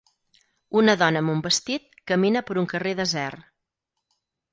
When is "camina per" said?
2.11-2.57